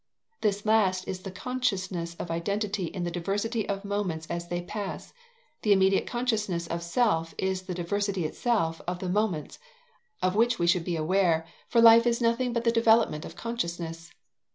This 0.41 0.65
last 0.65 1.07
is 1.07 1.19
the 1.19 1.29
consciousness 1.29 2.15
of 2.15 2.31
identity 2.31 2.85
in 2.85 3.03
the 3.03 3.11
diversity 3.11 3.69
of 3.69 3.85
moments 3.85 4.25
as 4.31 4.47
they 4.47 4.63
pass; 4.63 5.13
the 5.61 5.71
immediate 5.73 6.07
consciousness 6.07 6.65
of 6.65 6.81
self 6.81 7.35
is 7.37 7.61
the 7.61 7.75
diversity 7.75 8.25
itself 8.25 8.81
of 8.87 8.97
the 8.97 9.09
moments, 9.09 9.59
of 10.19 10.35
which 10.35 10.57
we 10.57 10.65
should 10.65 10.85
be 10.85 10.95
aware, 10.95 11.45
for 11.67 11.81
life 11.81 12.07
is 12.07 12.19
nothing 12.19 12.51
but 12.51 12.63
the 12.63 12.71
development 12.71 13.25
of 13.25 13.35
consciousness. 13.35 14.11